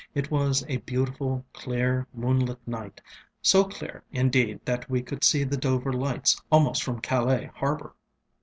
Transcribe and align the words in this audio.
It 0.15 0.31
was 0.31 0.65
a 0.67 0.77
beautiful, 0.77 1.45
clear, 1.53 2.07
moonlit 2.11 2.57
night, 2.67 3.01
so 3.39 3.63
clear, 3.65 4.01
indeed, 4.11 4.59
that 4.65 4.89
we 4.89 5.03
could 5.03 5.23
see 5.23 5.43
the 5.43 5.57
Dover 5.57 5.93
lights 5.93 6.41
almost 6.51 6.81
from 6.81 7.01
Calais 7.01 7.51
harbor. 7.53 7.93